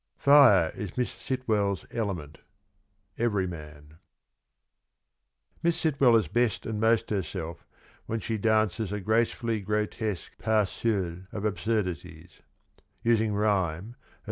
[0.17, 2.39] Fire is Miss Sitwell's element.—
[3.27, 3.99] Everyman.
[5.61, 7.63] Miss Sitwell is best and most herself
[8.07, 12.41] when she dances a gracefully grotesque pas seul of absurdities,—
[13.03, 13.95] using rhyme, as M.